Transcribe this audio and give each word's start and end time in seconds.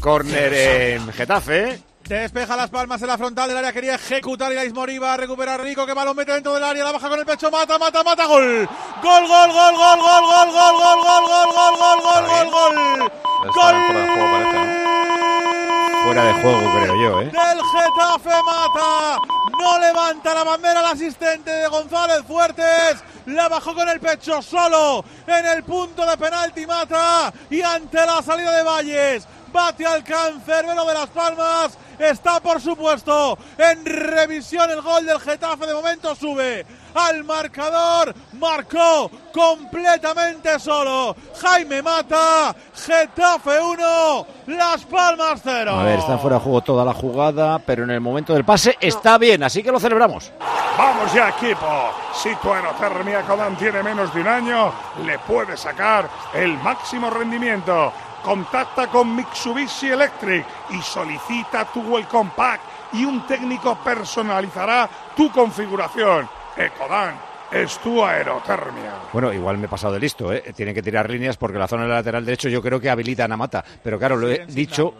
Córner 0.00 0.52
en 0.54 1.12
Getafe. 1.12 1.78
Despeja 2.04 2.56
las 2.56 2.70
palmas 2.70 3.00
en 3.02 3.08
la 3.08 3.18
frontal 3.18 3.48
del 3.48 3.58
área, 3.58 3.72
quería 3.72 3.94
ejecutar 3.94 4.52
y 4.52 4.58
Ismori 4.58 4.98
va 4.98 5.14
a 5.14 5.16
recuperar 5.16 5.60
Rico, 5.62 5.86
que 5.86 5.92
balón 5.92 6.16
mete 6.16 6.32
dentro 6.32 6.54
del 6.54 6.64
área, 6.64 6.82
la 6.82 6.92
baja 6.92 7.08
con 7.08 7.18
el 7.18 7.26
pecho, 7.26 7.50
mata, 7.50 7.78
mata, 7.78 8.02
mata, 8.02 8.26
gol. 8.26 8.68
Gol, 9.02 9.28
gol, 9.28 9.52
gol, 9.52 9.74
gol, 9.76 10.00
gol, 10.00 10.22
gol, 10.26 10.50
gol, 10.50 10.74
gol, 10.74 11.04
gol, 11.04 11.26
gol, 11.28 11.46
gol, 11.46 11.76
gol, 11.76 12.00
gol, 12.02 12.26
gol, 12.26 12.50
gol. 12.50 13.10
Gol. 13.54 13.74
Fuera 16.02 16.24
de 16.24 16.32
juego, 16.42 16.72
creo 16.78 16.94
yo, 16.96 17.20
¿eh? 17.20 17.24
Del 17.26 17.60
Getafe 17.62 18.42
mata. 18.44 19.18
No 19.60 19.78
levanta 19.78 20.34
la 20.34 20.44
bandera 20.44 20.80
el 20.80 20.86
asistente 20.86 21.50
de 21.50 21.68
González 21.68 22.22
Fuertes. 22.26 23.04
La 23.26 23.48
bajó 23.48 23.74
con 23.74 23.88
el 23.88 24.00
pecho 24.00 24.40
solo 24.40 25.04
en 25.26 25.46
el 25.46 25.62
punto 25.62 26.04
de 26.06 26.16
penalti 26.16 26.66
mata. 26.66 27.32
Y 27.50 27.60
ante 27.60 27.98
la 27.98 28.22
salida 28.22 28.56
de 28.56 28.62
Valles, 28.62 29.28
bate 29.52 29.86
al 29.86 30.02
cancerbero 30.04 30.84
de 30.84 30.94
Las 30.94 31.08
Palmas. 31.08 31.78
Está, 31.98 32.40
por 32.40 32.60
supuesto, 32.60 33.36
en 33.58 33.84
revisión 33.84 34.70
el 34.70 34.80
gol 34.80 35.04
del 35.04 35.20
Getafe. 35.20 35.66
De 35.66 35.74
momento 35.74 36.14
sube 36.14 36.64
al 36.94 37.24
marcador. 37.24 38.14
Marcó 38.32 39.10
completamente 39.32 40.58
solo. 40.58 41.14
Jaime 41.40 41.82
Mata. 41.82 42.54
Getafe 42.74 43.60
1. 43.60 44.26
Las 44.46 44.84
Palmas 44.84 45.40
0. 45.44 45.70
A 45.72 45.84
ver, 45.84 45.98
está 45.98 46.18
fuera 46.18 46.36
de 46.36 46.42
juego 46.42 46.60
toda 46.62 46.84
la 46.84 46.94
jugada, 46.94 47.58
pero 47.58 47.84
en 47.84 47.90
el 47.90 48.00
momento 48.00 48.32
del 48.32 48.44
pase 48.44 48.76
está 48.80 49.18
bien, 49.18 49.42
así 49.42 49.62
que 49.62 49.70
lo 49.70 49.78
celebramos. 49.78 50.32
Vamos 50.78 51.12
ya, 51.12 51.28
equipo. 51.28 51.90
Si 52.14 52.34
tu 52.36 52.52
aerotermia 52.52 53.22
Codan 53.22 53.56
tiene 53.56 53.82
menos 53.82 54.12
de 54.14 54.20
un 54.22 54.28
año, 54.28 54.72
le 55.04 55.18
puedes 55.18 55.60
sacar 55.60 56.08
el 56.32 56.56
máximo 56.58 57.10
rendimiento. 57.10 57.92
Contacta 58.22 58.86
con 58.88 59.14
Mitsubishi 59.16 59.88
Electric 59.88 60.44
y 60.70 60.82
solicita 60.82 61.64
tu 61.72 61.80
Welcome 61.82 62.30
Pack 62.36 62.60
y 62.92 63.04
un 63.04 63.26
técnico 63.26 63.78
personalizará 63.82 64.88
tu 65.16 65.30
configuración. 65.30 66.28
Ecodan 66.56 67.14
es 67.50 67.78
tu 67.78 68.04
aerotermia. 68.04 68.92
Bueno, 69.12 69.32
igual 69.32 69.56
me 69.58 69.64
he 69.66 69.68
pasado 69.68 69.94
de 69.94 70.00
listo, 70.00 70.32
¿eh? 70.32 70.52
Tienen 70.54 70.74
que 70.74 70.82
tirar 70.82 71.08
líneas 71.08 71.36
porque 71.36 71.58
la 71.58 71.66
zona 71.66 71.82
del 71.84 71.92
lateral 71.92 72.24
derecho 72.24 72.48
yo 72.48 72.60
creo 72.62 72.78
que 72.80 72.90
habilita 72.90 73.24
a 73.24 73.28
Namata. 73.28 73.64
Pero 73.82 73.98
claro, 73.98 74.16
lo 74.16 74.28
he 74.28 74.44
dicho, 74.46 74.94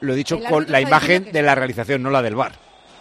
lo 0.00 0.12
he 0.12 0.16
dicho 0.16 0.38
con 0.48 0.64
la 0.70 0.80
imagen 0.80 1.24
que- 1.24 1.32
de 1.32 1.42
la 1.42 1.54
realización, 1.54 2.02
no 2.02 2.10
la 2.10 2.22
del 2.22 2.36
bar. 2.36 2.52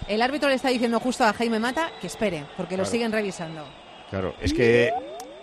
El 0.07 0.21
árbitro 0.21 0.49
le 0.49 0.55
está 0.55 0.69
diciendo 0.69 0.99
justo 0.99 1.23
a 1.23 1.33
Jaime 1.33 1.59
Mata 1.59 1.89
que 2.01 2.07
espere, 2.07 2.45
porque 2.57 2.75
lo 2.75 2.83
siguen 2.85 3.11
revisando. 3.11 3.63
Claro, 4.09 4.33
es 4.41 4.51
que 4.53 4.91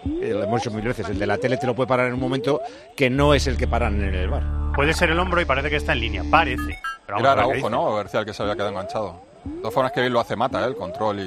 eh, 0.05 0.31
lo 0.33 0.45
hemos 0.45 0.63
dicho 0.63 0.71
mil 0.75 0.85
veces, 0.85 1.09
el 1.09 1.19
de 1.19 1.27
la 1.27 1.39
tele 1.39 1.57
te 1.57 1.67
lo 1.67 1.75
puede 1.75 1.87
parar 1.89 2.07
en 2.09 2.15
un 2.15 2.21
momento 2.21 2.61
que 2.97 3.11
no 3.11 3.35
es 3.35 3.47
el 3.47 3.57
que 3.57 3.67
paran 3.69 4.03
en 4.03 4.15
el 4.15 4.29
bar. 4.29 4.43
Puede 4.75 4.95
ser 4.95 5.11
el 5.11 5.19
hombro 5.19 5.41
y 5.41 5.45
parece 5.45 5.71
que 5.71 5.77
está 5.77 5.93
en 5.93 6.01
línea. 6.01 6.25
Parece. 6.31 6.79
Pero 7.07 7.19
Era 7.19 7.33
a 7.33 7.35
ver 7.35 7.45
qué 7.45 7.51
Araujo. 7.53 7.71
¿no? 7.71 7.95
García 7.97 8.21
el 8.21 8.27
que 8.27 8.33
se 8.35 8.43
había 8.43 8.55
quedado 8.55 8.71
enganchado. 8.71 9.21
De 9.45 9.59
todas 9.61 9.75
formas 9.75 9.93
que 9.93 10.01
bien 10.01 10.13
lo 10.13 10.21
hace 10.21 10.37
Mata, 10.37 10.63
¿eh? 10.63 10.67
el 10.69 10.77
control 10.77 11.21
y, 11.21 11.23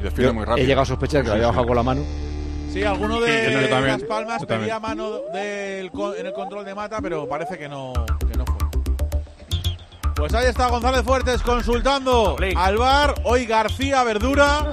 y 0.00 0.02
define 0.02 0.28
Yo 0.28 0.34
muy 0.34 0.44
rápido. 0.44 0.64
he 0.64 0.66
llegado 0.66 0.82
a 0.82 0.86
sospechar 0.86 1.22
que 1.22 1.28
lo 1.28 1.34
había 1.34 1.46
bajado 1.48 1.66
con 1.66 1.76
la 1.76 1.82
mano. 1.82 2.02
Sí, 2.72 2.82
alguno 2.84 3.16
Sí, 3.16 3.30
de 3.30 3.52
yo 3.62 3.68
también, 3.68 3.98
Las 4.00 4.02
Palmas 4.04 4.46
pedía 4.46 4.78
mano 4.78 5.10
del 5.32 5.90
en 6.18 6.26
el 6.26 6.32
control 6.32 6.64
de 6.64 6.74
Mata, 6.74 6.98
pero 7.02 7.28
parece 7.28 7.58
que 7.58 7.68
no, 7.68 7.92
que 8.30 8.38
no 8.38 8.44
fue. 8.46 8.56
Pues 10.14 10.34
ahí 10.34 10.46
está 10.46 10.68
González 10.68 11.02
Fuertes 11.02 11.42
consultando 11.42 12.36
al 12.56 12.76
bar. 12.76 13.14
Hoy 13.24 13.46
García 13.46 14.04
Verdura 14.04 14.70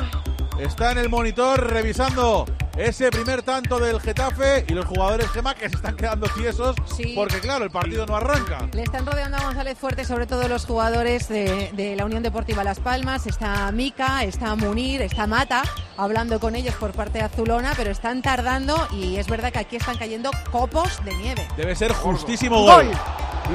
está 0.59 0.91
en 0.91 0.99
el 0.99 1.09
monitor 1.09 1.71
revisando 1.71 2.45
ese 2.77 3.09
primer 3.09 3.41
tanto 3.41 3.79
del 3.79 3.99
Getafe 3.99 4.65
y 4.67 4.73
los 4.73 4.85
jugadores 4.85 5.27
Gema 5.31 5.55
que 5.55 5.67
se 5.67 5.75
están 5.75 5.95
quedando 5.95 6.27
tiesos 6.27 6.75
porque 7.15 7.39
claro, 7.39 7.65
el 7.65 7.71
partido 7.71 8.05
no 8.05 8.15
arranca. 8.15 8.69
Le 8.71 8.83
están 8.83 9.05
rodeando 9.05 9.37
a 9.37 9.41
González 9.41 9.77
Fuerte, 9.77 10.05
sobre 10.05 10.27
todo 10.27 10.47
los 10.47 10.65
jugadores 10.65 11.27
de, 11.27 11.71
de 11.73 11.95
la 11.95 12.05
Unión 12.05 12.21
Deportiva 12.21 12.63
Las 12.63 12.79
Palmas. 12.79 13.25
Está 13.25 13.71
Mica, 13.71 14.23
está 14.23 14.55
Munir, 14.55 15.01
está 15.01 15.25
Mata, 15.25 15.63
hablando 15.97 16.39
con 16.39 16.55
ellos 16.55 16.75
por 16.75 16.91
parte 16.91 17.17
de 17.17 17.25
Azulona, 17.25 17.73
pero 17.75 17.89
están 17.89 18.21
tardando 18.21 18.87
y 18.91 19.17
es 19.17 19.27
verdad 19.27 19.51
que 19.51 19.59
aquí 19.59 19.75
están 19.77 19.97
cayendo 19.97 20.29
copos 20.51 21.03
de 21.03 21.15
nieve. 21.15 21.47
Debe 21.57 21.75
ser 21.75 21.93
justísimo 21.93 22.61
gol. 22.61 22.91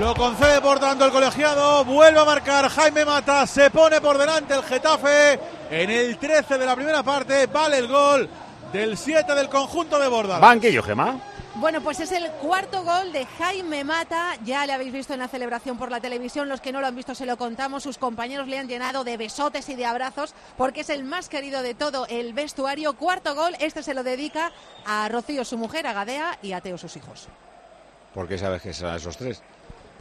Lo 0.01 0.15
concede 0.15 0.61
por 0.61 0.81
tanto 0.81 1.05
el 1.05 1.13
colegiado. 1.13 1.85
Vuelve 1.85 2.19
a 2.19 2.25
marcar 2.25 2.69
Jaime 2.69 3.05
Mata. 3.05 3.47
Se 3.47 3.71
pone 3.71 4.01
por 4.01 4.19
delante 4.19 4.55
el 4.55 4.63
Getafe. 4.63 5.39
En 5.71 5.91
el 5.91 6.19
13 6.19 6.59
de 6.59 6.67
la 6.67 6.75
primera 6.75 7.03
parte 7.03 7.47
vale 7.47 7.79
el 7.79 7.89
gol 7.89 8.29
del 8.73 8.97
7 8.97 9.35
del 9.35 9.49
conjunto 9.49 9.99
de 9.99 10.09
Borda. 10.09 10.39
Banquillo, 10.39 10.83
Gema. 10.83 11.21
Bueno, 11.57 11.83
pues 11.83 12.01
es 12.01 12.11
el 12.13 12.31
cuarto 12.31 12.83
gol 12.83 13.13
de 13.13 13.27
Jaime 13.27 13.85
Mata. 13.85 14.37
Ya 14.45 14.65
le 14.65 14.73
habéis 14.73 14.93
visto 14.93 15.13
en 15.13 15.19
la 15.19 15.29
celebración 15.29 15.77
por 15.77 15.91
la 15.91 16.01
televisión. 16.01 16.49
Los 16.49 16.63
que 16.63 16.73
no 16.73 16.81
lo 16.81 16.87
han 16.87 16.97
visto 16.97 17.15
se 17.15 17.27
lo 17.27 17.37
contamos. 17.37 17.83
Sus 17.83 17.99
compañeros 17.99 18.49
le 18.49 18.59
han 18.59 18.69
llenado 18.69 19.05
de 19.05 19.19
besotes 19.19 19.69
y 19.69 19.75
de 19.75 19.85
abrazos 19.85 20.35
porque 20.57 20.81
es 20.81 20.89
el 20.89 21.05
más 21.05 21.29
querido 21.29 21.63
de 21.63 21.75
todo 21.75 22.07
el 22.09 22.33
vestuario. 22.33 22.95
Cuarto 22.95 23.35
gol. 23.35 23.55
Este 23.61 23.83
se 23.83 23.93
lo 23.93 24.03
dedica 24.03 24.51
a 24.87 25.07
Rocío, 25.11 25.45
su 25.45 25.59
mujer, 25.59 25.87
a 25.87 25.93
Gadea 25.93 26.39
y 26.43 26.53
a 26.53 26.63
Teo, 26.63 26.79
sus 26.79 26.97
hijos. 26.97 27.29
¿Por 28.15 28.27
qué 28.27 28.39
sabes 28.39 28.63
que 28.63 28.73
son 28.73 28.95
esos 28.95 29.19
tres? 29.19 29.43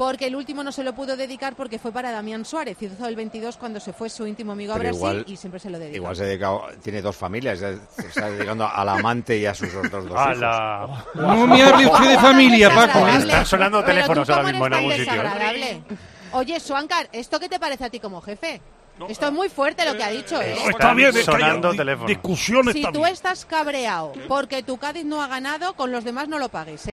Porque 0.02 0.26
el 0.26 0.36
último 0.36 0.64
no 0.64 0.72
se 0.72 0.84
lo 0.84 0.94
pudo 0.94 1.16
dedicar 1.16 1.56
porque 1.56 1.78
fue 1.78 1.92
para 1.92 2.10
Damián 2.12 2.44
Suárez. 2.44 2.76
Hizo 2.82 3.06
el 3.08 3.16
22 3.16 3.56
cuando 3.58 3.80
se 3.80 3.94
fue 3.94 4.10
su 4.10 4.26
íntimo 4.26 4.54
amigo 4.54 4.74
a 4.74 4.78
Pero 4.78 4.90
Brasil 4.90 5.00
igual- 5.20 5.26
y 5.28 5.38
siempre 5.38 5.60
se 5.60 5.70
lo 5.70 5.78
dedica. 5.78 5.96
Igual 5.98 6.16
se 6.16 6.24
ha 6.24 6.26
dedicado, 6.26 6.64
tiene 6.82 7.04
dos 7.04 7.16
familias, 7.16 7.60
se 7.60 8.08
está 8.08 8.32
dedicando 8.32 8.68
al 8.68 8.90
amante 8.90 9.38
y 9.38 9.46
a 9.46 9.54
sus 9.54 9.70
otros 9.76 10.10
dos 10.10 10.18
¡Hala! 10.18 10.88
hijos. 11.14 11.16
No 11.22 11.46
me 11.46 11.62
hable 11.62 11.86
usted 11.86 12.10
de 12.10 12.18
familia, 12.18 12.74
Paco. 12.74 13.08
¿eh? 13.08 13.16
Están 13.18 13.46
sonando 13.46 13.84
teléfonos 13.84 14.28
ahora 14.28 14.42
¿cómo 14.42 14.52
mismo 14.54 14.66
en 14.66 14.74
algún 14.74 14.92
sitio. 14.94 15.04
¿eh? 15.14 15.18
desagradable? 15.18 15.84
Oye, 16.32 16.60
Suancar, 16.60 17.08
¿esto 17.12 17.40
qué 17.40 17.48
te 17.48 17.60
parece 17.60 17.86
a 17.86 17.90
ti 17.92 18.00
como 18.00 18.22
jefe? 18.22 18.60
Esto 19.10 19.28
es 19.28 19.32
muy 19.32 19.50
fuerte 19.50 19.84
lo 19.86 19.96
que 19.96 20.04
ha 20.04 20.10
dicho, 20.10 20.40
¿eh? 20.42 20.56
Está 20.70 20.94
bien, 20.94 21.12
sonando 21.14 21.70
bien. 21.70 21.78
teléfonos. 21.78 22.08
Discusiones 22.08 22.74
Si 22.74 22.84
tú 22.92 23.06
estás 23.06 23.46
cabreado 23.46 24.14
porque 24.28 24.62
tu 24.62 24.78
Cádiz 24.78 25.06
no 25.06 25.24
ha 25.24 25.28
ganado, 25.28 25.74
con 25.74 25.92
los 25.92 26.04
demás 26.04 26.28
no 26.28 26.38
lo 26.38 26.50
pagues. 26.50 26.82
¿eh? 26.86 26.90